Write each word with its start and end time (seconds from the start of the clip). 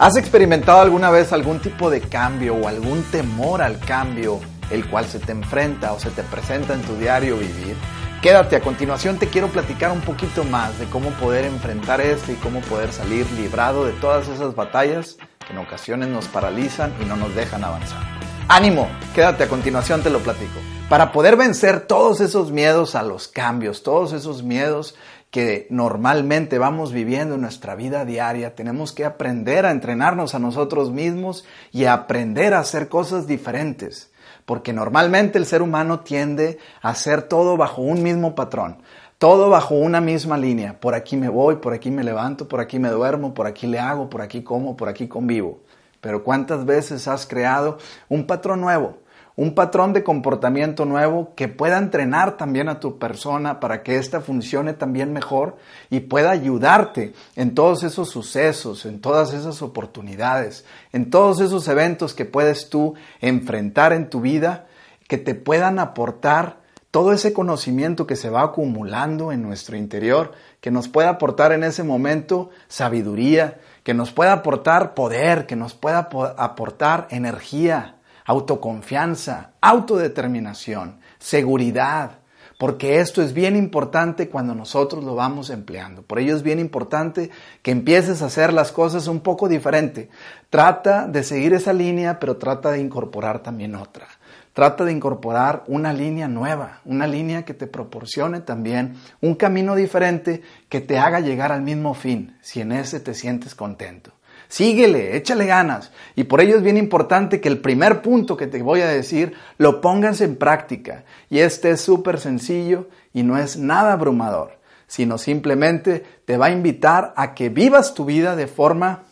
¿Has 0.00 0.16
experimentado 0.16 0.80
alguna 0.80 1.10
vez 1.10 1.32
algún 1.32 1.58
tipo 1.58 1.90
de 1.90 2.00
cambio 2.00 2.54
o 2.54 2.68
algún 2.68 3.02
temor 3.10 3.60
al 3.60 3.80
cambio, 3.80 4.38
el 4.70 4.88
cual 4.88 5.06
se 5.06 5.18
te 5.18 5.32
enfrenta 5.32 5.92
o 5.92 5.98
se 5.98 6.10
te 6.10 6.22
presenta 6.22 6.74
en 6.74 6.82
tu 6.82 6.94
diario 6.94 7.36
vivir? 7.36 7.74
Quédate, 8.22 8.54
a 8.54 8.60
continuación 8.60 9.18
te 9.18 9.26
quiero 9.26 9.48
platicar 9.48 9.90
un 9.90 10.00
poquito 10.00 10.44
más 10.44 10.78
de 10.78 10.84
cómo 10.86 11.10
poder 11.14 11.46
enfrentar 11.46 12.00
esto 12.00 12.30
y 12.30 12.36
cómo 12.36 12.60
poder 12.60 12.92
salir 12.92 13.28
librado 13.32 13.86
de 13.86 13.92
todas 13.94 14.28
esas 14.28 14.54
batallas 14.54 15.16
que 15.44 15.52
en 15.52 15.58
ocasiones 15.58 16.08
nos 16.10 16.28
paralizan 16.28 16.94
y 17.02 17.04
no 17.04 17.16
nos 17.16 17.34
dejan 17.34 17.64
avanzar. 17.64 17.98
Ánimo, 18.46 18.88
quédate, 19.16 19.42
a 19.42 19.48
continuación 19.48 20.04
te 20.04 20.10
lo 20.10 20.20
platico. 20.20 20.60
Para 20.88 21.10
poder 21.10 21.36
vencer 21.36 21.80
todos 21.80 22.20
esos 22.20 22.52
miedos 22.52 22.94
a 22.94 23.02
los 23.02 23.26
cambios, 23.26 23.82
todos 23.82 24.12
esos 24.12 24.44
miedos 24.44 24.94
que 25.30 25.66
normalmente 25.70 26.58
vamos 26.58 26.92
viviendo 26.92 27.34
en 27.34 27.42
nuestra 27.42 27.74
vida 27.74 28.04
diaria, 28.04 28.54
tenemos 28.54 28.92
que 28.92 29.04
aprender 29.04 29.66
a 29.66 29.70
entrenarnos 29.70 30.34
a 30.34 30.38
nosotros 30.38 30.90
mismos 30.90 31.44
y 31.70 31.84
aprender 31.84 32.54
a 32.54 32.60
hacer 32.60 32.88
cosas 32.88 33.26
diferentes, 33.26 34.10
porque 34.46 34.72
normalmente 34.72 35.38
el 35.38 35.44
ser 35.44 35.60
humano 35.60 36.00
tiende 36.00 36.58
a 36.80 36.90
hacer 36.90 37.22
todo 37.22 37.56
bajo 37.58 37.82
un 37.82 38.02
mismo 38.02 38.34
patrón, 38.34 38.82
todo 39.18 39.50
bajo 39.50 39.74
una 39.74 40.00
misma 40.00 40.38
línea. 40.38 40.80
Por 40.80 40.94
aquí 40.94 41.16
me 41.16 41.28
voy, 41.28 41.56
por 41.56 41.74
aquí 41.74 41.90
me 41.90 42.04
levanto, 42.04 42.48
por 42.48 42.60
aquí 42.60 42.78
me 42.78 42.88
duermo, 42.88 43.34
por 43.34 43.46
aquí 43.46 43.66
le 43.66 43.78
hago, 43.78 44.08
por 44.08 44.22
aquí 44.22 44.42
como, 44.42 44.76
por 44.76 44.88
aquí 44.88 45.08
convivo. 45.08 45.60
Pero 46.00 46.24
¿cuántas 46.24 46.64
veces 46.64 47.08
has 47.08 47.26
creado 47.26 47.78
un 48.08 48.26
patrón 48.26 48.60
nuevo? 48.60 48.98
Un 49.38 49.54
patrón 49.54 49.92
de 49.92 50.02
comportamiento 50.02 50.84
nuevo 50.84 51.32
que 51.36 51.46
pueda 51.46 51.78
entrenar 51.78 52.36
también 52.36 52.68
a 52.68 52.80
tu 52.80 52.98
persona 52.98 53.60
para 53.60 53.84
que 53.84 53.96
ésta 53.96 54.20
funcione 54.20 54.72
también 54.72 55.12
mejor 55.12 55.58
y 55.90 56.00
pueda 56.00 56.32
ayudarte 56.32 57.12
en 57.36 57.54
todos 57.54 57.84
esos 57.84 58.10
sucesos, 58.10 58.84
en 58.84 59.00
todas 59.00 59.32
esas 59.32 59.62
oportunidades, 59.62 60.64
en 60.92 61.08
todos 61.08 61.40
esos 61.40 61.68
eventos 61.68 62.14
que 62.14 62.24
puedes 62.24 62.68
tú 62.68 62.94
enfrentar 63.20 63.92
en 63.92 64.10
tu 64.10 64.20
vida, 64.20 64.66
que 65.06 65.18
te 65.18 65.36
puedan 65.36 65.78
aportar 65.78 66.58
todo 66.90 67.12
ese 67.12 67.32
conocimiento 67.32 68.08
que 68.08 68.16
se 68.16 68.30
va 68.30 68.42
acumulando 68.42 69.30
en 69.30 69.42
nuestro 69.42 69.76
interior, 69.76 70.32
que 70.60 70.72
nos 70.72 70.88
pueda 70.88 71.10
aportar 71.10 71.52
en 71.52 71.62
ese 71.62 71.84
momento 71.84 72.50
sabiduría, 72.66 73.60
que 73.84 73.94
nos 73.94 74.10
pueda 74.10 74.32
aportar 74.32 74.94
poder, 74.94 75.46
que 75.46 75.54
nos 75.54 75.74
pueda 75.74 76.08
aportar 76.36 77.06
energía, 77.12 77.97
autoconfianza, 78.28 79.52
autodeterminación, 79.62 81.00
seguridad, 81.18 82.18
porque 82.58 83.00
esto 83.00 83.22
es 83.22 83.32
bien 83.32 83.56
importante 83.56 84.28
cuando 84.28 84.54
nosotros 84.54 85.02
lo 85.02 85.14
vamos 85.14 85.48
empleando. 85.48 86.02
Por 86.02 86.18
ello 86.18 86.36
es 86.36 86.42
bien 86.42 86.58
importante 86.58 87.30
que 87.62 87.70
empieces 87.70 88.20
a 88.20 88.26
hacer 88.26 88.52
las 88.52 88.70
cosas 88.70 89.06
un 89.06 89.20
poco 89.20 89.48
diferente. 89.48 90.10
Trata 90.50 91.08
de 91.08 91.22
seguir 91.24 91.54
esa 91.54 91.72
línea, 91.72 92.20
pero 92.20 92.36
trata 92.36 92.70
de 92.70 92.80
incorporar 92.80 93.42
también 93.42 93.74
otra. 93.74 94.06
Trata 94.52 94.84
de 94.84 94.92
incorporar 94.92 95.64
una 95.66 95.94
línea 95.94 96.28
nueva, 96.28 96.80
una 96.84 97.06
línea 97.06 97.46
que 97.46 97.54
te 97.54 97.66
proporcione 97.66 98.42
también 98.42 98.96
un 99.22 99.36
camino 99.36 99.74
diferente 99.74 100.42
que 100.68 100.82
te 100.82 100.98
haga 100.98 101.20
llegar 101.20 101.50
al 101.50 101.62
mismo 101.62 101.94
fin, 101.94 102.36
si 102.42 102.60
en 102.60 102.72
ese 102.72 103.00
te 103.00 103.14
sientes 103.14 103.54
contento. 103.54 104.17
Síguele, 104.48 105.14
échale 105.14 105.44
ganas. 105.44 105.92
Y 106.16 106.24
por 106.24 106.40
ello 106.40 106.56
es 106.56 106.62
bien 106.62 106.78
importante 106.78 107.40
que 107.40 107.48
el 107.48 107.60
primer 107.60 108.00
punto 108.00 108.36
que 108.36 108.46
te 108.46 108.62
voy 108.62 108.80
a 108.80 108.88
decir 108.88 109.34
lo 109.58 109.82
pongas 109.82 110.22
en 110.22 110.36
práctica. 110.36 111.04
Y 111.28 111.40
este 111.40 111.70
es 111.70 111.82
súper 111.82 112.18
sencillo 112.18 112.88
y 113.12 113.22
no 113.22 113.38
es 113.38 113.58
nada 113.58 113.92
abrumador, 113.92 114.58
sino 114.86 115.18
simplemente 115.18 116.02
te 116.24 116.38
va 116.38 116.46
a 116.46 116.50
invitar 116.50 117.12
a 117.16 117.34
que 117.34 117.50
vivas 117.50 117.92
tu 117.92 118.06
vida 118.06 118.36
de 118.36 118.46
forma 118.46 119.04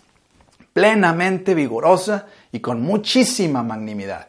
plenamente 0.73 1.55
vigorosa 1.55 2.27
y 2.51 2.61
con 2.61 2.81
muchísima 2.81 3.63
magnanimidad. 3.63 4.29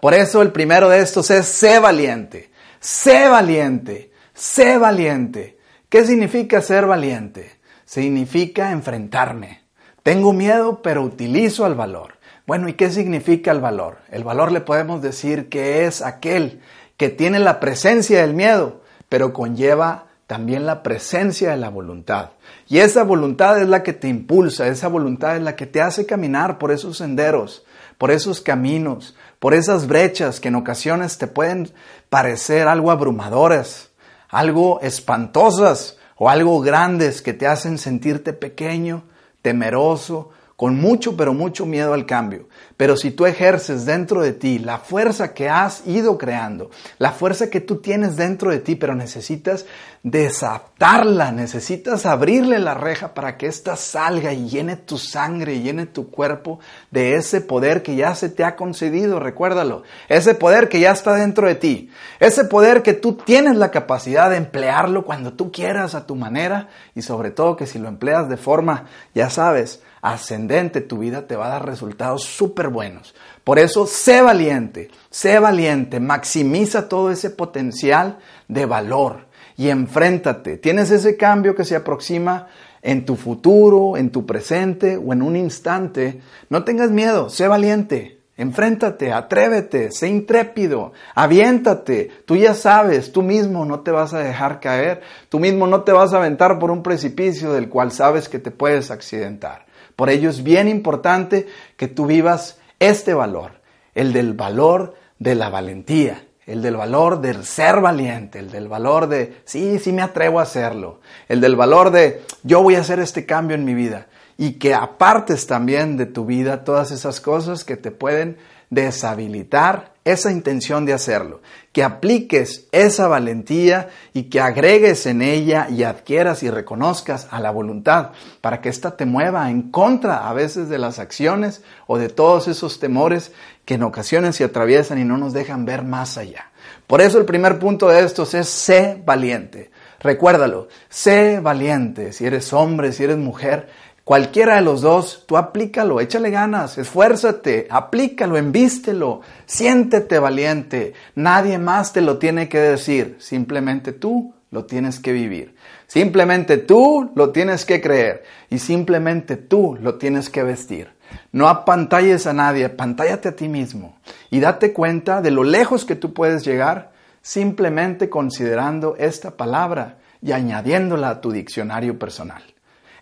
Por 0.00 0.14
eso 0.14 0.40
el 0.40 0.52
primero 0.52 0.88
de 0.88 1.00
estos 1.00 1.30
es 1.30 1.46
sé 1.46 1.78
valiente, 1.78 2.50
sé 2.80 3.28
valiente, 3.28 4.10
sé 4.32 4.78
valiente. 4.78 5.58
¿Qué 5.90 6.04
significa 6.04 6.62
ser 6.62 6.86
valiente? 6.86 7.56
Significa 7.84 8.72
enfrentarme 8.72 9.65
tengo 10.06 10.32
miedo, 10.32 10.82
pero 10.82 11.02
utilizo 11.02 11.66
el 11.66 11.74
valor. 11.74 12.14
Bueno, 12.46 12.68
¿y 12.68 12.74
qué 12.74 12.92
significa 12.92 13.50
el 13.50 13.58
valor? 13.58 13.98
El 14.08 14.22
valor 14.22 14.52
le 14.52 14.60
podemos 14.60 15.02
decir 15.02 15.48
que 15.48 15.84
es 15.84 16.00
aquel 16.00 16.60
que 16.96 17.08
tiene 17.08 17.40
la 17.40 17.58
presencia 17.58 18.20
del 18.20 18.32
miedo, 18.32 18.82
pero 19.08 19.32
conlleva 19.32 20.04
también 20.28 20.64
la 20.64 20.84
presencia 20.84 21.50
de 21.50 21.56
la 21.56 21.70
voluntad. 21.70 22.30
Y 22.68 22.78
esa 22.78 23.02
voluntad 23.02 23.60
es 23.60 23.68
la 23.68 23.82
que 23.82 23.94
te 23.94 24.06
impulsa, 24.06 24.68
esa 24.68 24.86
voluntad 24.86 25.38
es 25.38 25.42
la 25.42 25.56
que 25.56 25.66
te 25.66 25.82
hace 25.82 26.06
caminar 26.06 26.58
por 26.58 26.70
esos 26.70 26.98
senderos, 26.98 27.64
por 27.98 28.12
esos 28.12 28.40
caminos, 28.40 29.16
por 29.40 29.54
esas 29.54 29.88
brechas 29.88 30.38
que 30.38 30.46
en 30.46 30.54
ocasiones 30.54 31.18
te 31.18 31.26
pueden 31.26 31.72
parecer 32.10 32.68
algo 32.68 32.92
abrumadoras, 32.92 33.90
algo 34.28 34.78
espantosas 34.82 35.98
o 36.16 36.30
algo 36.30 36.60
grandes 36.60 37.22
que 37.22 37.34
te 37.34 37.48
hacen 37.48 37.76
sentirte 37.76 38.32
pequeño, 38.32 39.02
temeroso, 39.46 40.30
con 40.56 40.74
mucho, 40.74 41.16
pero 41.16 41.32
mucho 41.32 41.66
miedo 41.66 41.94
al 41.94 42.04
cambio. 42.04 42.48
Pero 42.76 42.96
si 42.98 43.10
tú 43.10 43.24
ejerces 43.24 43.86
dentro 43.86 44.20
de 44.20 44.34
ti 44.34 44.58
la 44.58 44.78
fuerza 44.78 45.32
que 45.32 45.48
has 45.48 45.86
ido 45.86 46.18
creando, 46.18 46.70
la 46.98 47.12
fuerza 47.12 47.48
que 47.48 47.62
tú 47.62 47.76
tienes 47.76 48.16
dentro 48.16 48.50
de 48.50 48.58
ti, 48.58 48.76
pero 48.76 48.94
necesitas 48.94 49.64
desatarla, 50.02 51.32
necesitas 51.32 52.04
abrirle 52.04 52.58
la 52.58 52.74
reja 52.74 53.14
para 53.14 53.38
que 53.38 53.46
ésta 53.46 53.76
salga 53.76 54.34
y 54.34 54.48
llene 54.48 54.76
tu 54.76 54.98
sangre, 54.98 55.54
y 55.54 55.62
llene 55.62 55.86
tu 55.86 56.10
cuerpo 56.10 56.60
de 56.90 57.14
ese 57.14 57.40
poder 57.40 57.82
que 57.82 57.96
ya 57.96 58.14
se 58.14 58.28
te 58.28 58.44
ha 58.44 58.56
concedido, 58.56 59.20
recuérdalo, 59.20 59.82
ese 60.08 60.34
poder 60.34 60.68
que 60.68 60.78
ya 60.78 60.92
está 60.92 61.14
dentro 61.14 61.48
de 61.48 61.54
ti, 61.54 61.90
ese 62.20 62.44
poder 62.44 62.82
que 62.82 62.92
tú 62.92 63.14
tienes 63.14 63.56
la 63.56 63.70
capacidad 63.70 64.28
de 64.28 64.36
emplearlo 64.36 65.06
cuando 65.06 65.32
tú 65.32 65.50
quieras 65.50 65.94
a 65.94 66.06
tu 66.06 66.14
manera 66.14 66.68
y 66.94 67.00
sobre 67.00 67.30
todo 67.30 67.56
que 67.56 67.66
si 67.66 67.78
lo 67.78 67.88
empleas 67.88 68.28
de 68.28 68.36
forma, 68.36 68.84
ya 69.14 69.30
sabes, 69.30 69.80
ascendente, 70.02 70.80
tu 70.80 70.98
vida 70.98 71.26
te 71.26 71.36
va 71.36 71.46
a 71.46 71.50
dar 71.50 71.66
resultados 71.66 72.24
súper 72.24 72.68
buenos. 72.68 73.14
Por 73.44 73.58
eso, 73.58 73.86
sé 73.86 74.22
valiente, 74.22 74.90
sé 75.10 75.38
valiente, 75.38 76.00
maximiza 76.00 76.88
todo 76.88 77.10
ese 77.10 77.30
potencial 77.30 78.18
de 78.48 78.66
valor 78.66 79.26
y 79.56 79.68
enfréntate. 79.68 80.58
Tienes 80.58 80.90
ese 80.90 81.16
cambio 81.16 81.54
que 81.54 81.64
se 81.64 81.76
aproxima 81.76 82.48
en 82.82 83.04
tu 83.04 83.16
futuro, 83.16 83.96
en 83.96 84.10
tu 84.10 84.26
presente 84.26 84.96
o 84.96 85.12
en 85.12 85.22
un 85.22 85.36
instante. 85.36 86.20
No 86.50 86.64
tengas 86.64 86.90
miedo, 86.90 87.28
sé 87.30 87.48
valiente. 87.48 88.16
Enfréntate, 88.38 89.12
atrévete, 89.12 89.90
sé 89.90 90.08
intrépido, 90.08 90.92
aviéntate. 91.14 92.10
Tú 92.26 92.36
ya 92.36 92.52
sabes, 92.52 93.10
tú 93.10 93.22
mismo 93.22 93.64
no 93.64 93.80
te 93.80 93.90
vas 93.90 94.12
a 94.12 94.18
dejar 94.18 94.60
caer, 94.60 95.00
tú 95.30 95.38
mismo 95.38 95.66
no 95.66 95.84
te 95.84 95.92
vas 95.92 96.12
a 96.12 96.18
aventar 96.18 96.58
por 96.58 96.70
un 96.70 96.82
precipicio 96.82 97.54
del 97.54 97.70
cual 97.70 97.92
sabes 97.92 98.28
que 98.28 98.38
te 98.38 98.50
puedes 98.50 98.90
accidentar. 98.90 99.65
Por 99.96 100.10
ello 100.10 100.28
es 100.28 100.42
bien 100.42 100.68
importante 100.68 101.46
que 101.76 101.88
tú 101.88 102.06
vivas 102.06 102.58
este 102.78 103.14
valor, 103.14 103.52
el 103.94 104.12
del 104.12 104.34
valor 104.34 104.94
de 105.18 105.34
la 105.34 105.48
valentía, 105.48 106.26
el 106.44 106.62
del 106.62 106.76
valor 106.76 107.20
del 107.20 107.44
ser 107.44 107.80
valiente, 107.80 108.38
el 108.38 108.50
del 108.50 108.68
valor 108.68 109.08
de, 109.08 109.40
sí, 109.44 109.78
sí 109.78 109.92
me 109.92 110.02
atrevo 110.02 110.38
a 110.38 110.44
hacerlo, 110.44 111.00
el 111.28 111.40
del 111.40 111.56
valor 111.56 111.90
de, 111.90 112.22
yo 112.42 112.62
voy 112.62 112.76
a 112.76 112.80
hacer 112.80 113.00
este 113.00 113.26
cambio 113.26 113.56
en 113.56 113.64
mi 113.64 113.74
vida 113.74 114.06
y 114.38 114.52
que 114.54 114.74
apartes 114.74 115.46
también 115.46 115.96
de 115.96 116.06
tu 116.06 116.26
vida 116.26 116.62
todas 116.62 116.90
esas 116.90 117.20
cosas 117.20 117.64
que 117.64 117.76
te 117.76 117.90
pueden 117.90 118.36
deshabilitar 118.70 119.95
esa 120.06 120.30
intención 120.30 120.86
de 120.86 120.92
hacerlo, 120.92 121.42
que 121.72 121.82
apliques 121.82 122.68
esa 122.70 123.08
valentía 123.08 123.88
y 124.14 124.24
que 124.30 124.40
agregues 124.40 125.04
en 125.06 125.20
ella 125.20 125.66
y 125.68 125.82
adquieras 125.82 126.44
y 126.44 126.48
reconozcas 126.48 127.26
a 127.32 127.40
la 127.40 127.50
voluntad 127.50 128.12
para 128.40 128.60
que 128.60 128.68
ésta 128.68 128.96
te 128.96 129.04
mueva 129.04 129.50
en 129.50 129.72
contra 129.72 130.28
a 130.28 130.32
veces 130.32 130.68
de 130.68 130.78
las 130.78 131.00
acciones 131.00 131.64
o 131.88 131.98
de 131.98 132.08
todos 132.08 132.46
esos 132.46 132.78
temores 132.78 133.32
que 133.64 133.74
en 133.74 133.82
ocasiones 133.82 134.36
se 134.36 134.44
atraviesan 134.44 135.00
y 135.00 135.04
no 135.04 135.18
nos 135.18 135.32
dejan 135.32 135.64
ver 135.64 135.82
más 135.82 136.16
allá. 136.18 136.52
Por 136.86 137.00
eso 137.00 137.18
el 137.18 137.24
primer 137.24 137.58
punto 137.58 137.88
de 137.88 138.04
estos 138.04 138.32
es 138.34 138.48
sé 138.48 139.02
valiente. 139.04 139.72
Recuérdalo, 139.98 140.68
sé 140.88 141.40
valiente. 141.40 142.12
Si 142.12 142.24
eres 142.24 142.52
hombre, 142.52 142.92
si 142.92 143.02
eres 143.02 143.16
mujer, 143.16 143.68
Cualquiera 144.06 144.54
de 144.54 144.60
los 144.60 144.82
dos, 144.82 145.24
tú 145.26 145.36
aplícalo, 145.36 146.00
échale 146.00 146.30
ganas, 146.30 146.78
esfuérzate, 146.78 147.66
aplícalo, 147.68 148.36
envístelo, 148.36 149.22
siéntete 149.46 150.20
valiente. 150.20 150.92
Nadie 151.16 151.58
más 151.58 151.92
te 151.92 152.02
lo 152.02 152.16
tiene 152.16 152.48
que 152.48 152.60
decir, 152.60 153.16
simplemente 153.18 153.90
tú 153.92 154.32
lo 154.52 154.64
tienes 154.64 155.00
que 155.00 155.10
vivir. 155.10 155.56
Simplemente 155.88 156.56
tú 156.56 157.10
lo 157.16 157.32
tienes 157.32 157.64
que 157.64 157.80
creer 157.80 158.22
y 158.48 158.60
simplemente 158.60 159.36
tú 159.36 159.76
lo 159.80 159.96
tienes 159.96 160.30
que 160.30 160.44
vestir. 160.44 160.92
No 161.32 161.48
apantalles 161.48 162.28
a 162.28 162.32
nadie, 162.32 162.66
apantállate 162.66 163.30
a 163.30 163.34
ti 163.34 163.48
mismo 163.48 163.96
y 164.30 164.38
date 164.38 164.72
cuenta 164.72 165.20
de 165.20 165.32
lo 165.32 165.42
lejos 165.42 165.84
que 165.84 165.96
tú 165.96 166.14
puedes 166.14 166.44
llegar 166.44 166.92
simplemente 167.22 168.08
considerando 168.08 168.94
esta 169.00 169.32
palabra 169.32 169.98
y 170.22 170.30
añadiéndola 170.30 171.10
a 171.10 171.20
tu 171.20 171.32
diccionario 171.32 171.98
personal. 171.98 172.44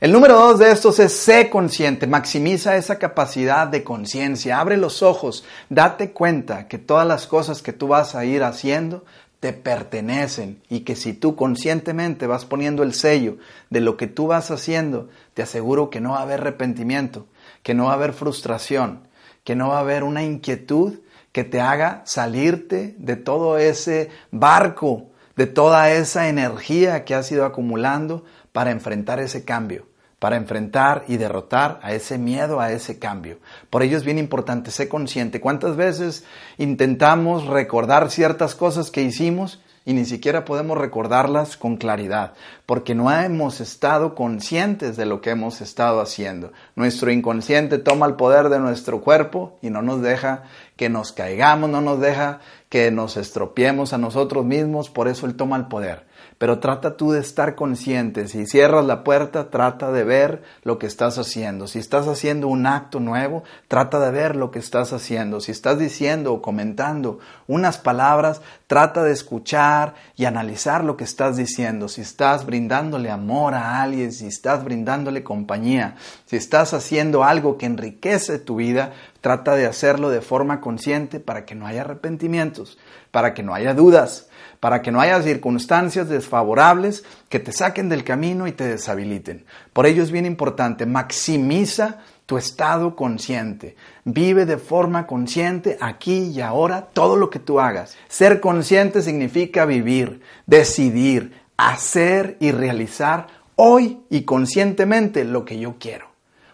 El 0.05 0.13
número 0.13 0.35
dos 0.35 0.59
de 0.59 0.71
estos 0.71 0.99
es 0.99 1.15
sé 1.15 1.49
consciente, 1.49 2.07
maximiza 2.07 2.77
esa 2.77 2.99
capacidad 2.99 3.67
de 3.67 3.83
conciencia, 3.83 4.61
abre 4.61 4.77
los 4.77 5.03
ojos, 5.03 5.47
date 5.71 6.11
cuenta 6.11 6.69
que 6.69 6.77
todas 6.77 7.09
las 7.09 7.27
cosas 7.27 7.63
que 7.63 7.73
tú 7.73 7.89
vas 7.89 8.15
a 8.15 8.27
ir 8.27 8.43
haciendo 8.43 9.07
te 9.41 9.55
pertenecen 9.55 10.61
y 10.69 10.81
que 10.81 10.95
si 10.95 11.15
tú 11.15 11.37
conscientemente 11.37 12.27
vas 12.27 12.45
poniendo 12.45 12.83
el 12.83 12.93
sello 12.93 13.39
de 13.71 13.81
lo 13.81 13.97
que 13.97 14.07
tú 14.07 14.27
vas 14.27 14.51
haciendo, 14.51 15.09
te 15.33 15.41
aseguro 15.41 15.89
que 15.89 16.03
no 16.03 16.11
va 16.11 16.19
a 16.19 16.25
haber 16.25 16.41
arrepentimiento, 16.41 17.25
que 17.63 17.73
no 17.73 17.87
va 17.87 17.93
a 17.93 17.95
haber 17.95 18.13
frustración, 18.13 19.09
que 19.43 19.57
no 19.57 19.71
va 19.71 19.79
a 19.79 19.81
haber 19.81 20.05
una 20.05 20.23
inquietud 20.23 20.99
que 21.33 21.45
te 21.45 21.63
haga 21.63 22.03
salirte 22.05 22.95
de 22.99 23.17
todo 23.17 23.57
ese 23.57 24.11
barco, 24.31 25.07
de 25.35 25.47
toda 25.47 25.91
esa 25.93 26.29
energía 26.29 27.07
que 27.07 27.15
has 27.15 27.33
ido 27.33 27.47
acumulando 27.47 28.23
para 28.53 28.71
enfrentar 28.71 29.19
ese 29.19 29.45
cambio, 29.45 29.87
para 30.25 30.37
enfrentar 30.37 31.05
y 31.07 31.19
derrotar 31.19 31.81
a 31.83 31.93
ese 31.93 32.17
miedo, 32.17 32.59
a 32.59 32.73
ese 32.73 32.99
cambio. 32.99 33.37
Por 33.69 33.83
ello 33.83 33.99
es 33.99 34.05
bien 34.05 34.17
importante, 34.17 34.71
ser 34.71 34.89
consciente. 34.89 35.39
¿Cuántas 35.39 35.77
veces 35.77 36.25
intentamos 36.57 37.45
recordar 37.45 38.11
ciertas 38.11 38.55
cosas 38.55 38.91
que 38.91 39.03
hicimos 39.03 39.61
y 39.85 39.93
ni 39.93 40.07
siquiera 40.07 40.47
podemos 40.47 40.79
recordarlas 40.79 41.59
con 41.59 41.77
claridad, 41.77 42.33
porque 42.67 42.95
no 42.95 43.11
hemos 43.13 43.61
estado 43.61 44.15
conscientes 44.15 44.97
de 44.97 45.07
lo 45.07 45.21
que 45.21 45.31
hemos 45.31 45.61
estado 45.61 46.01
haciendo. 46.01 46.53
Nuestro 46.77 47.11
inconsciente 47.11 47.79
toma 47.79 48.07
el 48.07 48.15
poder 48.15 48.49
de 48.49 48.59
nuestro 48.59 49.01
cuerpo 49.01 49.59
y 49.61 49.71
no 49.71 49.83
nos 49.83 50.01
deja 50.01 50.45
que 50.77 50.89
nos 50.89 51.13
caigamos, 51.13 51.69
no 51.69 51.81
nos 51.81 52.01
deja 52.01 52.41
que 52.69 52.91
nos 52.91 53.17
estropiemos 53.17 53.93
a 53.93 53.99
nosotros 53.99 54.45
mismos, 54.45 54.91
por 54.91 55.09
eso 55.09 55.27
Él 55.27 55.37
toma 55.37 55.57
el 55.57 55.67
poder 55.67 56.07
pero 56.39 56.59
trata 56.59 56.97
tú 56.97 57.13
de 57.13 57.21
estar 57.21 57.55
consciente. 57.55 58.29
Si 58.29 58.47
cierras 58.47 58.85
la 58.85 59.05
puerta, 59.05 59.51
trata 59.51 59.93
de 59.93 60.05
ver 60.05 60.43
lo 60.63 60.79
que 60.79 60.87
estás 60.87 61.19
haciendo. 61.19 61.67
Si 61.69 61.79
estás 61.79 62.09
haciendo 62.09 62.49
un 62.49 62.67
acto 62.67 63.01
nuevo, 63.01 63.45
trata 63.69 64.01
de 64.01 64.11
ver 64.11 64.37
lo 64.37 64.51
que 64.51 64.59
estás 64.59 64.93
haciendo. 64.93 65.41
Si 65.41 65.53
estás 65.53 65.79
diciendo 65.79 66.33
o 66.33 66.43
comentando 66.43 67.19
unas 67.47 67.79
palabras, 67.79 68.43
trata 68.67 69.03
de 69.03 69.13
escuchar 69.13 69.95
y 70.17 70.25
analizar 70.25 70.85
lo 70.85 70.97
que 70.97 71.05
estás 71.05 71.37
diciendo. 71.37 71.89
Si 71.89 72.01
estás 72.01 72.47
brindándole 72.55 73.11
amor 73.11 73.55
a 73.55 73.83
alguien, 73.83 74.13
si 74.13 74.29
estás 74.29 74.63
brindándole 74.63 75.25
compañía, 75.25 75.97
si 76.25 76.37
estás 76.37 76.73
haciendo 76.73 77.25
algo 77.25 77.59
que 77.59 77.67
enriquece 77.67 78.39
tu 78.39 78.55
vida, 78.55 78.93
trata 79.21 79.57
de 79.57 79.67
hacerlo 79.67 80.09
de 80.09 80.21
forma 80.21 80.61
consciente 80.61 81.19
para 81.19 81.45
que 81.45 81.57
no 81.57 81.67
haya 81.67 81.81
arrepentimientos, 81.81 82.79
para 83.11 83.35
que 83.35 83.43
no 83.43 83.55
haya 83.55 83.75
dudas 83.75 84.29
para 84.61 84.81
que 84.81 84.91
no 84.91 84.99
haya 84.99 85.21
circunstancias 85.21 86.09
desfavorables 86.09 87.05
que 87.29 87.39
te 87.39 87.53
saquen 87.53 87.91
del 87.91 88.03
camino 88.03 88.47
y 88.47 88.53
te 88.53 88.67
deshabiliten. 88.67 89.45
Por 89.75 89.85
ello 89.85 90.03
es 90.03 90.11
bien 90.11 90.25
importante, 90.25 90.87
maximiza 90.87 91.99
tu 92.25 92.39
estado 92.39 92.97
consciente. 92.97 93.77
Vive 94.05 94.47
de 94.47 94.57
forma 94.57 95.07
consciente 95.07 95.77
aquí 95.83 96.31
y 96.35 96.41
ahora 96.41 96.89
todo 96.95 97.17
lo 97.17 97.29
que 97.29 97.39
tú 97.39 97.61
hagas. 97.61 97.95
Ser 98.09 98.41
consciente 98.41 99.03
significa 99.03 99.67
vivir, 99.67 100.23
decidir, 100.47 101.44
hacer 101.57 102.37
y 102.41 102.51
realizar 102.51 103.29
hoy 103.57 104.01
y 104.11 104.23
conscientemente 104.23 105.25
lo 105.25 105.45
que 105.45 105.59
yo 105.59 105.77
quiero. 105.79 106.07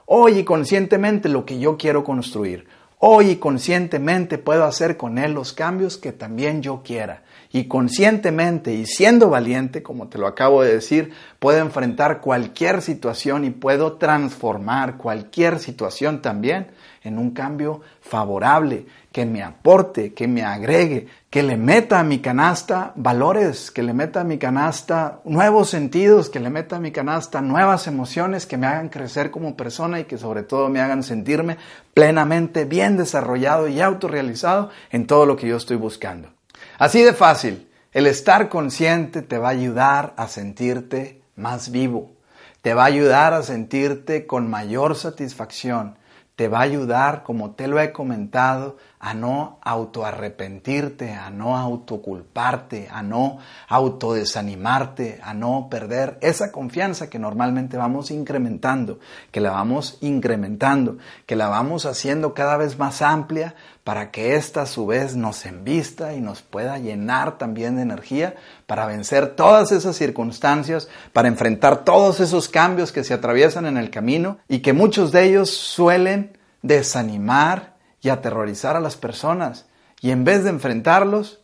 Hoy 0.06 0.38
y 0.38 0.44
conscientemente 0.44 1.28
lo 1.28 1.44
que 1.44 1.58
yo 1.58 1.76
quiero 1.76 2.04
construir. 2.04 2.66
Hoy 2.98 3.30
y 3.30 3.36
conscientemente 3.36 4.36
puedo 4.36 4.64
hacer 4.64 4.98
con 4.98 5.16
él 5.16 5.32
los 5.32 5.54
cambios 5.54 5.96
que 5.96 6.12
también 6.12 6.60
yo 6.60 6.82
quiera 6.82 7.22
y 7.50 7.64
conscientemente 7.64 8.74
y 8.74 8.84
siendo 8.84 9.30
valiente, 9.30 9.82
como 9.82 10.08
te 10.08 10.18
lo 10.18 10.26
acabo 10.26 10.62
de 10.62 10.74
decir, 10.74 11.12
puedo 11.38 11.58
enfrentar 11.58 12.20
cualquier 12.20 12.82
situación 12.82 13.44
y 13.44 13.50
puedo 13.50 13.94
transformar 13.94 14.98
cualquier 14.98 15.58
situación 15.60 16.20
también 16.20 16.66
en 17.02 17.18
un 17.18 17.30
cambio 17.30 17.80
favorable, 18.00 18.86
que 19.12 19.26
me 19.26 19.42
aporte, 19.42 20.12
que 20.14 20.28
me 20.28 20.42
agregue, 20.44 21.08
que 21.30 21.42
le 21.42 21.56
meta 21.56 21.98
a 21.98 22.04
mi 22.04 22.20
canasta 22.20 22.92
valores, 22.96 23.70
que 23.70 23.82
le 23.82 23.92
meta 23.92 24.20
a 24.20 24.24
mi 24.24 24.38
canasta 24.38 25.20
nuevos 25.24 25.70
sentidos, 25.70 26.28
que 26.28 26.40
le 26.40 26.50
meta 26.50 26.76
a 26.76 26.80
mi 26.80 26.92
canasta 26.92 27.40
nuevas 27.40 27.86
emociones 27.86 28.46
que 28.46 28.56
me 28.56 28.66
hagan 28.66 28.88
crecer 28.88 29.30
como 29.30 29.56
persona 29.56 30.00
y 30.00 30.04
que 30.04 30.18
sobre 30.18 30.42
todo 30.42 30.68
me 30.68 30.80
hagan 30.80 31.02
sentirme 31.02 31.56
plenamente 31.94 32.64
bien 32.64 32.96
desarrollado 32.96 33.68
y 33.68 33.80
autorrealizado 33.80 34.70
en 34.90 35.06
todo 35.06 35.26
lo 35.26 35.36
que 35.36 35.48
yo 35.48 35.56
estoy 35.56 35.76
buscando. 35.76 36.28
Así 36.78 37.02
de 37.02 37.12
fácil, 37.12 37.68
el 37.92 38.06
estar 38.06 38.48
consciente 38.48 39.22
te 39.22 39.38
va 39.38 39.48
a 39.48 39.52
ayudar 39.52 40.14
a 40.16 40.28
sentirte 40.28 41.22
más 41.36 41.70
vivo, 41.70 42.12
te 42.62 42.74
va 42.74 42.84
a 42.84 42.86
ayudar 42.86 43.34
a 43.34 43.42
sentirte 43.42 44.26
con 44.26 44.48
mayor 44.48 44.94
satisfacción, 44.94 45.96
te 46.40 46.48
va 46.48 46.60
a 46.60 46.62
ayudar, 46.62 47.22
como 47.22 47.50
te 47.50 47.68
lo 47.68 47.78
he 47.78 47.92
comentado, 47.92 48.78
a 49.00 49.14
no 49.14 49.58
autoarrepentirte, 49.62 51.14
a 51.14 51.30
no 51.30 51.56
autoculparte, 51.56 52.88
a 52.92 53.02
no 53.02 53.38
autodesanimarte, 53.66 55.20
a 55.22 55.32
no 55.32 55.68
perder 55.70 56.18
esa 56.20 56.52
confianza 56.52 57.08
que 57.08 57.18
normalmente 57.18 57.78
vamos 57.78 58.10
incrementando, 58.10 59.00
que 59.30 59.40
la 59.40 59.52
vamos 59.52 59.96
incrementando, 60.02 60.98
que 61.24 61.34
la 61.34 61.48
vamos 61.48 61.86
haciendo 61.86 62.34
cada 62.34 62.58
vez 62.58 62.78
más 62.78 63.00
amplia 63.00 63.54
para 63.84 64.10
que 64.10 64.36
ésta 64.36 64.62
a 64.62 64.66
su 64.66 64.86
vez 64.86 65.16
nos 65.16 65.46
envista 65.46 66.12
y 66.12 66.20
nos 66.20 66.42
pueda 66.42 66.78
llenar 66.78 67.38
también 67.38 67.76
de 67.76 67.82
energía 67.82 68.34
para 68.66 68.84
vencer 68.84 69.34
todas 69.34 69.72
esas 69.72 69.96
circunstancias, 69.96 70.88
para 71.14 71.28
enfrentar 71.28 71.84
todos 71.84 72.20
esos 72.20 72.50
cambios 72.50 72.92
que 72.92 73.02
se 73.02 73.14
atraviesan 73.14 73.64
en 73.64 73.78
el 73.78 73.88
camino 73.88 74.36
y 74.46 74.58
que 74.58 74.74
muchos 74.74 75.10
de 75.10 75.24
ellos 75.24 75.48
suelen 75.48 76.36
desanimar 76.60 77.69
y 78.02 78.08
aterrorizar 78.08 78.76
a 78.76 78.80
las 78.80 78.96
personas. 78.96 79.66
Y 80.00 80.10
en 80.10 80.24
vez 80.24 80.44
de 80.44 80.50
enfrentarlos, 80.50 81.40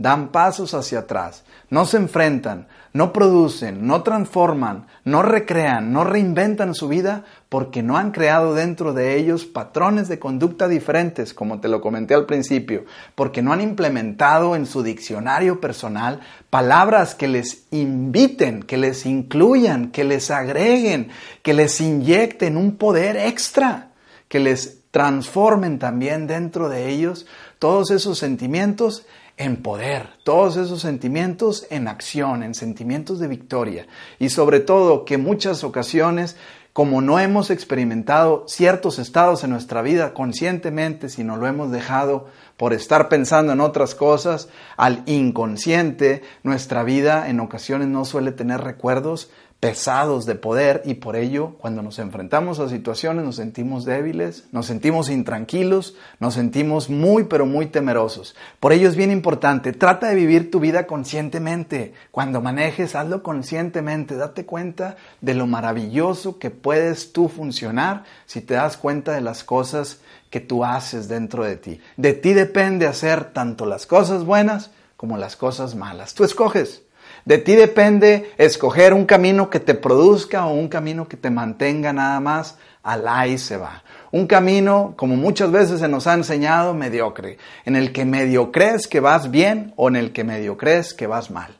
dan 0.00 0.28
pasos 0.28 0.72
hacia 0.72 1.00
atrás, 1.00 1.44
no 1.68 1.84
se 1.84 1.98
enfrentan, 1.98 2.68
no 2.94 3.12
producen, 3.12 3.86
no 3.86 4.02
transforman, 4.02 4.86
no 5.04 5.22
recrean, 5.22 5.92
no 5.92 6.04
reinventan 6.04 6.74
su 6.74 6.88
vida 6.88 7.24
porque 7.50 7.82
no 7.82 7.98
han 7.98 8.10
creado 8.10 8.54
dentro 8.54 8.94
de 8.94 9.16
ellos 9.16 9.44
patrones 9.44 10.08
de 10.08 10.18
conducta 10.18 10.68
diferentes, 10.68 11.34
como 11.34 11.60
te 11.60 11.68
lo 11.68 11.82
comenté 11.82 12.14
al 12.14 12.24
principio, 12.24 12.86
porque 13.14 13.42
no 13.42 13.52
han 13.52 13.60
implementado 13.60 14.56
en 14.56 14.64
su 14.64 14.82
diccionario 14.82 15.60
personal 15.60 16.20
palabras 16.48 17.14
que 17.14 17.28
les 17.28 17.64
inviten, 17.70 18.62
que 18.62 18.78
les 18.78 19.04
incluyan, 19.04 19.90
que 19.90 20.04
les 20.04 20.30
agreguen, 20.30 21.10
que 21.42 21.52
les 21.52 21.78
inyecten 21.78 22.56
un 22.56 22.76
poder 22.76 23.18
extra, 23.18 23.90
que 24.28 24.40
les 24.40 24.79
transformen 24.90 25.78
también 25.78 26.26
dentro 26.26 26.68
de 26.68 26.88
ellos 26.88 27.26
todos 27.58 27.90
esos 27.90 28.18
sentimientos 28.18 29.06
en 29.36 29.56
poder, 29.56 30.10
todos 30.22 30.56
esos 30.56 30.82
sentimientos 30.82 31.66
en 31.70 31.88
acción, 31.88 32.42
en 32.42 32.54
sentimientos 32.54 33.18
de 33.18 33.28
victoria. 33.28 33.86
Y 34.18 34.28
sobre 34.28 34.60
todo 34.60 35.06
que 35.06 35.16
muchas 35.16 35.64
ocasiones, 35.64 36.36
como 36.74 37.00
no 37.00 37.18
hemos 37.18 37.50
experimentado 37.50 38.44
ciertos 38.46 38.98
estados 38.98 39.42
en 39.42 39.50
nuestra 39.50 39.80
vida 39.80 40.12
conscientemente, 40.12 41.08
sino 41.08 41.38
lo 41.38 41.46
hemos 41.46 41.70
dejado 41.70 42.26
por 42.58 42.74
estar 42.74 43.08
pensando 43.08 43.54
en 43.54 43.60
otras 43.60 43.94
cosas, 43.94 44.50
al 44.76 45.02
inconsciente, 45.06 46.22
nuestra 46.42 46.82
vida 46.82 47.30
en 47.30 47.40
ocasiones 47.40 47.88
no 47.88 48.04
suele 48.04 48.32
tener 48.32 48.60
recuerdos 48.60 49.30
pesados 49.60 50.24
de 50.24 50.36
poder 50.36 50.80
y 50.86 50.94
por 50.94 51.16
ello 51.16 51.54
cuando 51.58 51.82
nos 51.82 51.98
enfrentamos 51.98 52.58
a 52.58 52.68
situaciones 52.70 53.26
nos 53.26 53.36
sentimos 53.36 53.84
débiles, 53.84 54.44
nos 54.52 54.64
sentimos 54.64 55.10
intranquilos, 55.10 55.94
nos 56.18 56.32
sentimos 56.32 56.88
muy 56.88 57.24
pero 57.24 57.44
muy 57.44 57.66
temerosos. 57.66 58.34
Por 58.58 58.72
ello 58.72 58.88
es 58.88 58.96
bien 58.96 59.10
importante, 59.10 59.74
trata 59.74 60.08
de 60.08 60.14
vivir 60.14 60.50
tu 60.50 60.60
vida 60.60 60.86
conscientemente. 60.86 61.92
Cuando 62.10 62.40
manejes, 62.40 62.96
hazlo 62.96 63.22
conscientemente, 63.22 64.16
date 64.16 64.46
cuenta 64.46 64.96
de 65.20 65.34
lo 65.34 65.46
maravilloso 65.46 66.38
que 66.38 66.48
puedes 66.48 67.12
tú 67.12 67.28
funcionar 67.28 68.04
si 68.24 68.40
te 68.40 68.54
das 68.54 68.78
cuenta 68.78 69.12
de 69.12 69.20
las 69.20 69.44
cosas 69.44 70.00
que 70.30 70.40
tú 70.40 70.64
haces 70.64 71.06
dentro 71.06 71.44
de 71.44 71.56
ti. 71.56 71.80
De 71.98 72.14
ti 72.14 72.32
depende 72.32 72.86
hacer 72.86 73.34
tanto 73.34 73.66
las 73.66 73.84
cosas 73.84 74.24
buenas 74.24 74.70
como 74.96 75.18
las 75.18 75.36
cosas 75.36 75.74
malas. 75.74 76.14
Tú 76.14 76.24
escoges. 76.24 76.82
De 77.30 77.38
ti 77.38 77.54
depende 77.54 78.32
escoger 78.38 78.92
un 78.92 79.04
camino 79.04 79.50
que 79.50 79.60
te 79.60 79.74
produzca 79.74 80.46
o 80.46 80.54
un 80.54 80.66
camino 80.66 81.06
que 81.06 81.16
te 81.16 81.30
mantenga 81.30 81.92
nada 81.92 82.18
más 82.18 82.58
al 82.82 83.06
ahí 83.06 83.38
se 83.38 83.56
va. 83.56 83.84
Un 84.10 84.26
camino, 84.26 84.94
como 84.96 85.14
muchas 85.14 85.52
veces 85.52 85.78
se 85.78 85.86
nos 85.86 86.08
ha 86.08 86.14
enseñado, 86.14 86.74
mediocre, 86.74 87.38
en 87.64 87.76
el 87.76 87.92
que 87.92 88.04
medio 88.04 88.50
crees 88.50 88.88
que 88.88 88.98
vas 88.98 89.30
bien 89.30 89.72
o 89.76 89.86
en 89.86 89.94
el 89.94 90.10
que 90.10 90.24
medio 90.24 90.56
crees 90.56 90.92
que 90.92 91.06
vas 91.06 91.30
mal. 91.30 91.56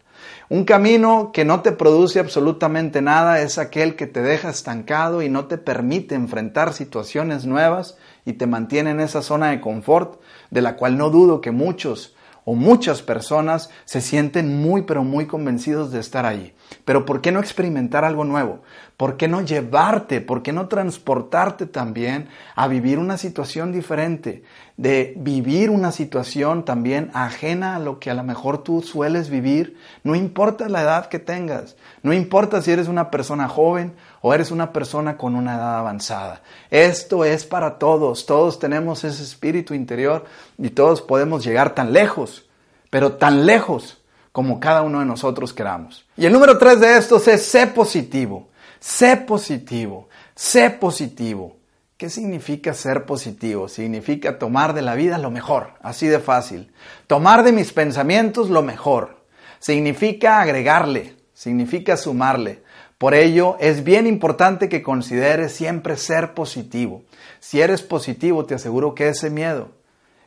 Un 0.48 0.64
camino 0.64 1.30
que 1.32 1.44
no 1.44 1.60
te 1.60 1.70
produce 1.70 2.18
absolutamente 2.18 3.00
nada 3.00 3.40
es 3.40 3.56
aquel 3.56 3.94
que 3.94 4.08
te 4.08 4.22
deja 4.22 4.50
estancado 4.50 5.22
y 5.22 5.28
no 5.28 5.44
te 5.44 5.56
permite 5.56 6.16
enfrentar 6.16 6.72
situaciones 6.72 7.46
nuevas 7.46 7.96
y 8.24 8.32
te 8.32 8.48
mantiene 8.48 8.90
en 8.90 8.98
esa 8.98 9.22
zona 9.22 9.50
de 9.50 9.60
confort, 9.60 10.20
de 10.50 10.62
la 10.62 10.74
cual 10.74 10.98
no 10.98 11.10
dudo 11.10 11.40
que 11.40 11.52
muchos 11.52 12.16
o 12.44 12.54
muchas 12.54 13.02
personas 13.02 13.70
se 13.85 14.00
sienten 14.00 14.61
muy 14.61 14.82
pero 14.82 15.04
muy 15.04 15.26
convencidos 15.26 15.92
de 15.92 16.00
estar 16.00 16.26
ahí. 16.26 16.54
Pero 16.85 17.04
¿por 17.04 17.20
qué 17.20 17.32
no 17.32 17.40
experimentar 17.40 18.04
algo 18.04 18.25
nuevo? 18.25 18.62
¿Por 18.97 19.16
qué 19.16 19.28
no 19.28 19.40
llevarte? 19.42 20.20
¿Por 20.20 20.42
qué 20.42 20.52
no 20.52 20.68
transportarte 20.68 21.66
también 21.66 22.28
a 22.54 22.68
vivir 22.68 22.99
una 22.99 23.16
situación 23.16 23.73
diferente? 23.73 24.42
De 24.80 25.12
vivir 25.18 25.68
una 25.68 25.92
situación 25.92 26.64
también 26.64 27.10
ajena 27.12 27.76
a 27.76 27.78
lo 27.78 27.99
que 27.99 28.08
a 28.08 28.14
lo 28.14 28.22
mejor 28.22 28.62
tú 28.64 28.80
sueles 28.80 29.28
vivir. 29.28 29.76
No 30.04 30.14
importa 30.14 30.70
la 30.70 30.80
edad 30.80 31.10
que 31.10 31.18
tengas. 31.18 31.76
No 32.02 32.14
importa 32.14 32.62
si 32.62 32.70
eres 32.70 32.88
una 32.88 33.10
persona 33.10 33.46
joven 33.46 33.92
o 34.22 34.32
eres 34.32 34.50
una 34.50 34.72
persona 34.72 35.18
con 35.18 35.34
una 35.34 35.56
edad 35.56 35.80
avanzada. 35.80 36.40
Esto 36.70 37.26
es 37.26 37.44
para 37.44 37.78
todos. 37.78 38.25
Todos 38.25 38.58
tenemos 38.58 39.04
ese 39.04 39.22
espíritu 39.22 39.75
interior 39.75 40.25
y 40.56 40.70
todos 40.70 41.02
podemos 41.02 41.44
llegar 41.44 41.75
tan 41.75 41.92
lejos, 41.92 42.49
pero 42.88 43.12
tan 43.12 43.44
lejos 43.44 43.99
como 44.32 44.60
cada 44.60 44.80
uno 44.80 45.00
de 45.00 45.04
nosotros 45.04 45.52
queramos. 45.52 46.06
Y 46.16 46.25
el 46.25 46.32
número 46.32 46.56
tres 46.56 46.80
de 46.80 46.96
estos 46.96 47.28
es 47.28 47.44
sé 47.44 47.66
positivo. 47.66 48.49
Sé 48.78 49.18
positivo. 49.18 50.08
Sé 50.34 50.70
positivo. 50.70 51.59
¿Qué 52.00 52.09
significa 52.09 52.73
ser 52.73 53.04
positivo? 53.04 53.69
Significa 53.69 54.38
tomar 54.38 54.73
de 54.73 54.80
la 54.80 54.95
vida 54.95 55.19
lo 55.19 55.30
mejor, 55.30 55.75
así 55.83 56.07
de 56.07 56.19
fácil. 56.19 56.73
Tomar 57.07 57.45
de 57.45 57.52
mis 57.52 57.75
pensamientos 57.75 58.49
lo 58.49 58.62
mejor. 58.62 59.26
Significa 59.59 60.40
agregarle, 60.40 61.16
significa 61.35 61.99
sumarle. 61.99 62.62
Por 62.97 63.12
ello, 63.12 63.59
es 63.61 63.85
bien 63.85 64.07
importante 64.07 64.71
que 64.71 64.83
consideres 64.83 65.52
siempre 65.52 65.99
ser 65.99 66.33
positivo. 66.33 67.02
Si 67.38 67.61
eres 67.61 67.83
positivo, 67.83 68.47
te 68.47 68.54
aseguro 68.54 68.95
que 68.95 69.09
ese 69.09 69.28
miedo, 69.28 69.69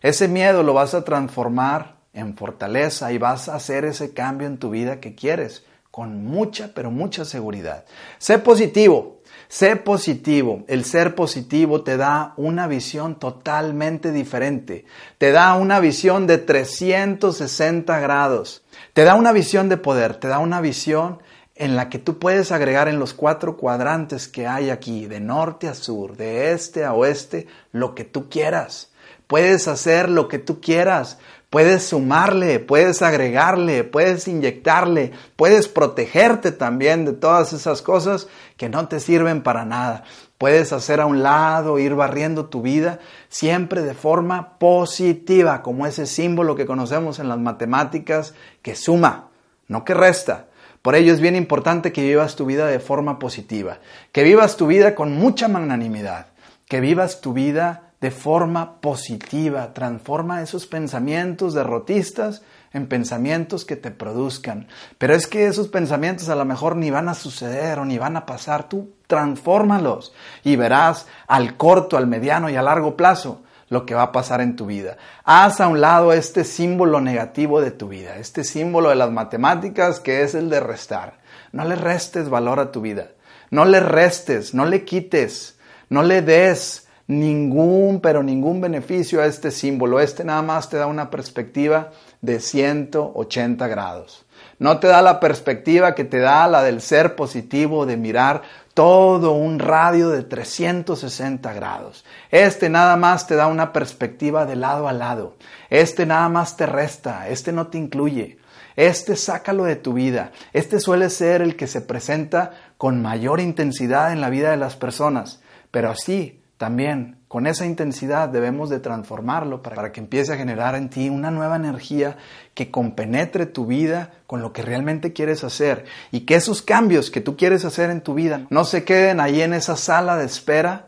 ese 0.04 0.28
miedo 0.28 0.62
lo 0.62 0.76
vas 0.76 0.94
a 0.94 1.04
transformar 1.04 1.96
en 2.14 2.38
fortaleza 2.38 3.12
y 3.12 3.18
vas 3.18 3.50
a 3.50 3.56
hacer 3.56 3.84
ese 3.84 4.14
cambio 4.14 4.46
en 4.46 4.60
tu 4.60 4.70
vida 4.70 5.00
que 5.00 5.16
quieres 5.16 5.64
con 5.90 6.24
mucha, 6.24 6.72
pero 6.74 6.92
mucha 6.92 7.24
seguridad. 7.24 7.86
Sé 8.18 8.38
positivo, 8.38 9.22
sé 9.54 9.76
positivo. 9.76 10.64
El 10.68 10.84
ser 10.84 11.14
positivo 11.14 11.84
te 11.84 11.96
da 11.96 12.34
una 12.38 12.66
visión 12.66 13.20
totalmente 13.20 14.12
diferente. 14.12 14.86
Te 15.20 15.32
da 15.32 15.54
una 15.54 15.80
visión 15.80 16.26
de 16.26 16.40
360 16.40 18.00
grados. 18.00 18.64
Te 18.94 19.04
da 19.04 19.14
una 19.14 19.32
visión 19.32 19.70
de 19.70 19.78
poder, 19.78 20.16
te 20.16 20.28
da 20.28 20.40
una 20.40 20.60
visión 20.60 21.20
en 21.54 21.76
la 21.76 21.90
que 21.90 22.00
tú 22.00 22.18
puedes 22.18 22.52
agregar 22.52 22.88
en 22.88 22.98
los 22.98 23.14
cuatro 23.14 23.56
cuadrantes 23.56 24.28
que 24.28 24.48
hay 24.48 24.72
aquí, 24.72 25.06
de 25.06 25.20
norte 25.20 25.68
a 25.68 25.76
sur, 25.76 26.18
de 26.18 26.54
este 26.54 26.84
a 26.84 26.94
oeste, 26.94 27.46
lo 27.72 27.94
que 27.94 28.06
tú 28.06 28.30
quieras. 28.30 28.92
Puedes 29.28 29.68
hacer 29.68 30.10
lo 30.10 30.30
que 30.30 30.40
tú 30.40 30.62
quieras. 30.62 31.20
Puedes 31.54 31.84
sumarle, 31.84 32.58
puedes 32.58 33.04
agregarle, 33.04 33.84
puedes 33.84 34.28
inyectarle, 34.28 35.12
puedes 35.36 35.68
protegerte 35.68 36.52
también 36.52 37.06
de 37.06 37.14
todas 37.14 37.54
esas 37.54 37.84
cosas 37.84 38.28
que 38.58 38.70
no 38.70 38.88
te 38.88 39.00
sirven 39.00 39.44
para 39.44 39.64
nada. 39.64 40.04
Puedes 40.40 40.74
hacer 40.74 41.00
a 41.00 41.06
un 41.06 41.22
lado, 41.22 41.78
ir 41.78 41.94
barriendo 41.94 42.48
tu 42.48 42.64
vida 42.64 42.98
siempre 43.30 43.84
de 43.84 43.94
forma 43.94 44.58
positiva, 44.58 45.62
como 45.62 45.86
ese 45.86 46.08
símbolo 46.08 46.56
que 46.56 46.66
conocemos 46.66 47.20
en 47.20 47.30
las 47.30 47.38
matemáticas 47.38 48.34
que 48.64 48.76
suma, 48.76 49.28
no 49.68 49.86
que 49.86 49.94
resta. 49.94 50.48
Por 50.82 50.96
ello 50.96 51.14
es 51.14 51.22
bien 51.22 51.36
importante 51.36 51.94
que 51.94 52.02
vivas 52.02 52.36
tu 52.36 52.48
vida 52.48 52.66
de 52.66 52.80
forma 52.80 53.20
positiva, 53.20 53.78
que 54.12 54.24
vivas 54.24 54.58
tu 54.58 54.66
vida 54.66 54.96
con 54.96 55.14
mucha 55.14 55.48
magnanimidad, 55.48 56.26
que 56.68 56.80
vivas 56.80 57.22
tu 57.22 57.32
vida 57.32 57.83
de 58.04 58.12
forma 58.12 58.82
positiva. 58.82 59.74
Transforma 59.74 60.42
esos 60.42 60.68
pensamientos 60.68 61.54
derrotistas 61.54 62.42
en 62.74 62.88
pensamientos 62.88 63.64
que 63.64 63.78
te 63.78 63.92
produzcan. 63.92 64.68
Pero 64.98 65.16
es 65.16 65.26
que 65.26 65.48
esos 65.48 65.70
pensamientos 65.70 66.28
a 66.28 66.36
lo 66.36 66.44
mejor 66.44 66.76
ni 66.76 66.92
van 66.92 67.08
a 67.08 67.14
suceder 67.14 67.80
o 67.80 67.86
ni 67.86 67.98
van 67.98 68.18
a 68.18 68.26
pasar. 68.26 68.68
Tú 68.68 68.92
transfórmalos 69.08 70.14
y 70.44 70.58
verás 70.58 71.08
al 71.28 71.56
corto, 71.56 71.96
al 71.96 72.08
mediano 72.08 72.50
y 72.50 72.58
a 72.58 72.62
largo 72.62 72.98
plazo 72.98 73.42
lo 73.70 73.86
que 73.86 73.96
va 73.96 74.02
a 74.02 74.12
pasar 74.12 74.42
en 74.42 74.58
tu 74.58 74.66
vida. 74.66 74.98
Haz 75.24 75.62
a 75.62 75.70
un 75.70 75.80
lado 75.80 76.12
este 76.12 76.44
símbolo 76.44 77.00
negativo 77.00 77.62
de 77.62 77.72
tu 77.72 77.88
vida, 77.88 78.18
este 78.18 78.44
símbolo 78.44 78.90
de 78.90 78.96
las 78.96 79.12
matemáticas 79.12 80.02
que 80.02 80.24
es 80.24 80.36
el 80.36 80.50
de 80.50 80.60
restar. 80.60 81.20
No 81.54 81.64
le 81.64 81.76
restes 81.76 82.28
valor 82.28 82.60
a 82.60 82.70
tu 82.70 82.82
vida. 82.82 83.12
No 83.50 83.64
le 83.64 83.80
restes, 83.80 84.54
no 84.54 84.66
le 84.66 84.84
quites, 84.84 85.58
no 85.88 86.04
le 86.04 86.22
des 86.22 86.83
ningún, 87.08 88.00
pero 88.02 88.24
ningún 88.24 88.62
beneficio 88.62 89.22
a 89.22 89.26
este 89.26 89.52
símbolo. 89.52 90.00
Este 90.00 90.24
nada 90.24 90.42
más 90.42 90.70
te 90.70 90.78
da 90.78 90.88
una 90.88 91.10
perspectiva 91.10 91.92
de 92.22 92.40
180 92.40 93.68
grados. 93.68 94.26
No 94.60 94.80
te 94.80 94.88
da 94.88 95.02
la 95.02 95.20
perspectiva 95.20 95.96
que 95.96 96.06
te 96.06 96.20
da 96.20 96.48
la 96.48 96.64
del 96.64 96.82
ser 96.82 97.16
positivo, 97.16 97.86
de 97.86 97.98
mirar 97.98 98.44
todo 98.74 99.34
un 99.34 99.60
radio 99.60 100.10
de 100.10 100.24
360 100.24 101.54
grados. 101.54 102.06
Este 102.32 102.70
nada 102.70 102.96
más 102.96 103.28
te 103.28 103.36
da 103.36 103.48
una 103.48 103.74
perspectiva 103.74 104.46
de 104.46 104.56
lado 104.56 104.88
a 104.88 104.94
lado. 104.94 105.36
Este 105.70 106.06
nada 106.06 106.30
más 106.30 106.56
te 106.56 106.66
resta, 106.66 107.28
este 107.30 107.52
no 107.52 107.68
te 107.68 107.78
incluye. 107.78 108.38
Este 108.76 109.16
sácalo 109.16 109.66
de 109.66 109.76
tu 109.76 109.94
vida. 109.94 110.32
Este 110.52 110.80
suele 110.80 111.10
ser 111.10 111.42
el 111.42 111.56
que 111.56 111.68
se 111.68 111.82
presenta 111.82 112.52
con 112.78 113.02
mayor 113.02 113.40
intensidad 113.40 114.12
en 114.12 114.22
la 114.22 114.30
vida 114.30 114.50
de 114.50 114.58
las 114.58 114.76
personas. 114.76 115.42
Pero 115.70 115.92
así, 115.92 116.43
también 116.64 117.18
con 117.28 117.46
esa 117.46 117.66
intensidad 117.66 118.30
debemos 118.30 118.70
de 118.70 118.80
transformarlo 118.80 119.62
para, 119.62 119.92
que 119.92 120.00
empiece 120.00 120.32
a 120.32 120.38
generar 120.38 120.76
en 120.76 120.90
ti 120.90 121.10
una 121.10 121.30
nueva 121.30 121.58
energía 121.58 122.16
que 122.54 122.72
compenetre 122.72 123.46
tu 123.46 123.66
vida 123.66 124.14
con 124.28 124.42
lo 124.42 124.54
que 124.54 124.62
realmente 124.62 125.12
quieres 125.12 125.44
hacer 125.44 125.84
y 126.10 126.22
que 126.22 126.36
esos 126.36 126.62
cambios 126.62 127.12
que 127.12 127.20
tú 127.20 127.36
quieres 127.36 127.66
hacer 127.66 127.90
en 127.90 128.00
tu 128.00 128.14
vida 128.14 128.48
no 128.50 128.64
se 128.64 128.86
queden 128.86 129.20
ahí 129.20 129.42
en 129.42 129.54
esa 129.54 129.76
sala 129.76 130.16
de 130.16 130.24
espera 130.24 130.88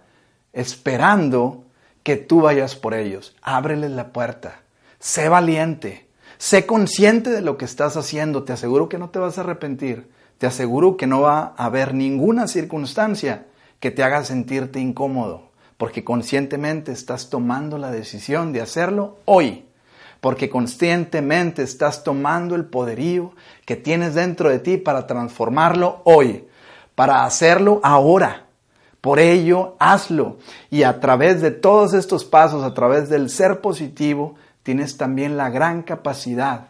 esperando 0.53 1.65
que 2.03 2.15
tú 2.15 2.39
vayas 2.39 2.77
por 2.77 2.93
ellos. 2.93 3.35
Ábreles 3.41 3.91
la 3.91 4.13
puerta. 4.13 4.61
Sé 4.97 5.27
valiente. 5.27 6.07
Sé 6.37 6.65
consciente 6.65 7.31
de 7.31 7.41
lo 7.41 7.57
que 7.57 7.65
estás 7.65 7.97
haciendo. 7.97 8.45
Te 8.45 8.53
aseguro 8.53 8.87
que 8.87 8.97
no 8.97 9.09
te 9.09 9.19
vas 9.19 9.37
a 9.37 9.41
arrepentir. 9.41 10.09
Te 10.37 10.47
aseguro 10.47 10.95
que 10.95 11.05
no 11.05 11.19
va 11.19 11.53
a 11.57 11.65
haber 11.65 11.93
ninguna 11.93 12.47
circunstancia 12.47 13.47
que 13.81 13.91
te 13.91 14.03
haga 14.03 14.23
sentirte 14.23 14.79
incómodo 14.79 15.53
porque 15.77 16.03
conscientemente 16.03 16.91
estás 16.91 17.29
tomando 17.29 17.77
la 17.77 17.91
decisión 17.91 18.53
de 18.53 18.61
hacerlo 18.61 19.17
hoy, 19.25 19.65
porque 20.21 20.49
conscientemente 20.49 21.63
estás 21.63 22.03
tomando 22.03 22.55
el 22.55 22.65
poderío 22.65 23.33
que 23.65 23.75
tienes 23.75 24.15
dentro 24.15 24.49
de 24.49 24.59
ti 24.59 24.77
para 24.77 25.05
transformarlo 25.05 26.01
hoy, 26.05 26.47
para 26.95 27.25
hacerlo 27.25 27.79
ahora. 27.83 28.45
Por 29.01 29.19
ello, 29.19 29.75
hazlo. 29.77 30.37
Y 30.71 30.81
a 30.81 30.99
través 30.99 31.41
de 31.41 31.51
todos 31.51 31.93
estos 31.93 32.25
pasos, 32.25 32.63
a 32.63 32.73
través 32.73 33.07
del 33.07 33.29
ser 33.29 33.61
positivo, 33.61 34.35
tienes 34.63 34.97
también 34.97 35.37
la 35.37 35.51
gran 35.51 35.83
capacidad 35.83 36.69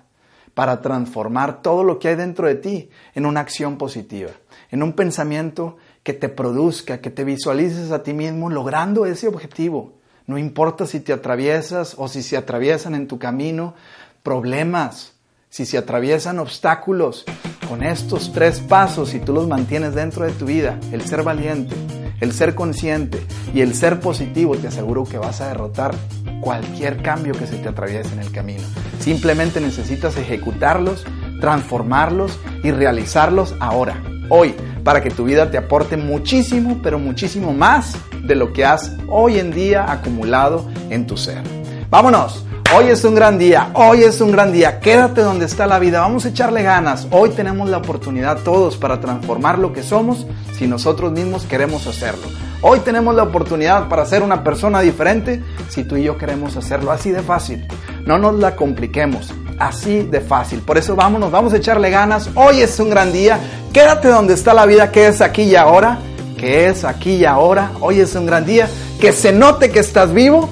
para 0.53 0.81
transformar 0.81 1.61
todo 1.61 1.83
lo 1.83 1.99
que 1.99 2.09
hay 2.09 2.15
dentro 2.15 2.47
de 2.47 2.55
ti 2.55 2.89
en 3.13 3.25
una 3.25 3.41
acción 3.41 3.77
positiva, 3.77 4.31
en 4.71 4.83
un 4.83 4.93
pensamiento 4.93 5.77
que 6.05 6.13
te 6.13 6.29
produzca, 6.29 7.01
que 7.01 7.09
te 7.09 7.23
visualices 7.23 7.91
a 7.91 8.03
ti 8.03 8.13
mismo 8.13 8.51
logrando 8.51 9.07
ese 9.07 9.27
objetivo. 9.27 9.93
No 10.27 10.37
importa 10.37 10.85
si 10.85 10.99
te 10.99 11.11
atraviesas 11.11 11.95
o 11.97 12.07
si 12.07 12.21
se 12.21 12.37
atraviesan 12.37 12.93
en 12.93 13.07
tu 13.07 13.17
camino 13.17 13.73
problemas, 14.21 15.13
si 15.49 15.65
se 15.65 15.79
atraviesan 15.79 16.37
obstáculos, 16.37 17.25
con 17.67 17.81
estos 17.81 18.31
tres 18.31 18.59
pasos, 18.59 19.09
si 19.09 19.19
tú 19.19 19.33
los 19.33 19.47
mantienes 19.47 19.95
dentro 19.95 20.25
de 20.25 20.31
tu 20.31 20.45
vida, 20.45 20.79
el 20.91 21.01
ser 21.01 21.23
valiente, 21.23 21.75
el 22.21 22.33
ser 22.33 22.53
consciente 22.53 23.25
y 23.51 23.61
el 23.61 23.73
ser 23.73 23.99
positivo, 23.99 24.55
te 24.55 24.67
aseguro 24.67 25.05
que 25.05 25.17
vas 25.17 25.41
a 25.41 25.47
derrotar 25.47 25.95
cualquier 26.39 27.01
cambio 27.01 27.33
que 27.33 27.47
se 27.47 27.57
te 27.57 27.69
atraviese 27.69 28.13
en 28.13 28.19
el 28.19 28.31
camino. 28.31 28.61
Simplemente 28.99 29.59
necesitas 29.59 30.17
ejecutarlos, 30.17 31.03
transformarlos 31.41 32.39
y 32.63 32.69
realizarlos 32.69 33.55
ahora, 33.59 34.03
hoy 34.29 34.53
para 34.85 35.01
que 35.01 35.09
tu 35.09 35.25
vida 35.25 35.49
te 35.49 35.57
aporte 35.57 35.97
muchísimo, 35.97 36.79
pero 36.81 36.99
muchísimo 36.99 37.53
más 37.53 37.97
de 38.21 38.35
lo 38.35 38.53
que 38.53 38.63
has 38.63 38.93
hoy 39.07 39.39
en 39.39 39.51
día 39.51 39.91
acumulado 39.91 40.69
en 40.89 41.07
tu 41.07 41.17
ser. 41.17 41.41
Vámonos. 41.89 42.45
Hoy 42.75 42.85
es 42.89 43.03
un 43.03 43.13
gran 43.13 43.37
día, 43.37 43.69
hoy 43.73 44.03
es 44.03 44.21
un 44.21 44.31
gran 44.31 44.51
día, 44.51 44.79
quédate 44.79 45.21
donde 45.21 45.45
está 45.45 45.67
la 45.67 45.77
vida, 45.77 46.01
vamos 46.01 46.25
a 46.25 46.29
echarle 46.29 46.63
ganas, 46.63 47.07
hoy 47.11 47.29
tenemos 47.29 47.69
la 47.69 47.77
oportunidad 47.77 48.39
todos 48.39 48.75
para 48.75 48.99
transformar 48.99 49.59
lo 49.59 49.71
que 49.71 49.83
somos 49.83 50.25
si 50.51 50.67
nosotros 50.67 51.11
mismos 51.11 51.45
queremos 51.45 51.85
hacerlo. 51.85 52.27
Hoy 52.61 52.79
tenemos 52.79 53.13
la 53.13 53.23
oportunidad 53.23 53.87
para 53.87 54.05
ser 54.05 54.23
una 54.23 54.43
persona 54.43 54.81
diferente 54.81 55.43
si 55.69 55.83
tú 55.83 55.95
y 55.95 56.03
yo 56.03 56.17
queremos 56.17 56.57
hacerlo 56.57 56.91
así 56.91 57.11
de 57.11 57.21
fácil. 57.21 57.67
No 58.05 58.17
nos 58.17 58.39
la 58.39 58.55
compliquemos, 58.55 59.31
así 59.59 60.03
de 60.03 60.21
fácil. 60.21 60.59
Por 60.59 60.77
eso 60.77 60.95
vámonos, 60.95 61.31
vamos 61.31 61.53
a 61.53 61.57
echarle 61.57 61.89
ganas. 61.89 62.29
Hoy 62.35 62.61
es 62.61 62.79
un 62.79 62.89
gran 62.89 63.11
día. 63.11 63.39
Quédate 63.73 64.07
donde 64.07 64.33
está 64.33 64.53
la 64.53 64.65
vida, 64.65 64.91
que 64.91 65.07
es 65.07 65.21
aquí 65.21 65.43
y 65.43 65.55
ahora. 65.55 65.99
Que 66.37 66.67
es 66.67 66.83
aquí 66.83 67.15
y 67.15 67.25
ahora. 67.25 67.71
Hoy 67.79 67.99
es 67.99 68.15
un 68.15 68.25
gran 68.25 68.45
día. 68.45 68.67
Que 68.99 69.11
se 69.11 69.31
note 69.31 69.71
que 69.71 69.79
estás 69.79 70.13
vivo. 70.13 70.49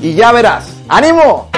Y 0.00 0.14
ya 0.14 0.32
verás. 0.32 0.68
¡Ánimo! 0.88 1.49